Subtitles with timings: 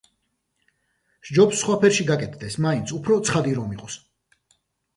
[1.37, 4.03] ჯობს სხვა ფერში გაკეთდეს მაინც უფრო ცხადი რომ იყოს.